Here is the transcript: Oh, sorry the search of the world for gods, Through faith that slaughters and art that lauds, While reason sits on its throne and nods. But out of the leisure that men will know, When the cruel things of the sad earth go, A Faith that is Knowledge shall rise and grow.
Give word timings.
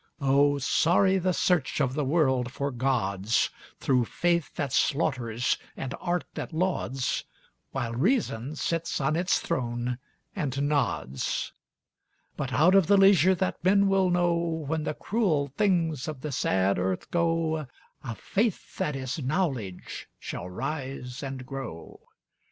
Oh, 0.19 0.57
sorry 0.57 1.19
the 1.19 1.31
search 1.31 1.79
of 1.79 1.93
the 1.93 2.03
world 2.03 2.51
for 2.51 2.71
gods, 2.71 3.51
Through 3.79 4.05
faith 4.05 4.55
that 4.55 4.73
slaughters 4.73 5.59
and 5.77 5.93
art 6.01 6.23
that 6.33 6.53
lauds, 6.53 7.23
While 7.69 7.93
reason 7.93 8.55
sits 8.55 8.99
on 8.99 9.15
its 9.15 9.37
throne 9.37 9.99
and 10.35 10.67
nods. 10.67 11.53
But 12.35 12.51
out 12.51 12.73
of 12.73 12.87
the 12.87 12.97
leisure 12.97 13.35
that 13.35 13.63
men 13.63 13.87
will 13.87 14.09
know, 14.09 14.33
When 14.33 14.85
the 14.85 14.95
cruel 14.95 15.49
things 15.55 16.07
of 16.07 16.21
the 16.21 16.31
sad 16.31 16.79
earth 16.79 17.11
go, 17.11 17.67
A 18.03 18.15
Faith 18.15 18.77
that 18.79 18.95
is 18.95 19.21
Knowledge 19.21 20.09
shall 20.19 20.49
rise 20.49 21.21
and 21.21 21.45
grow. 21.45 21.99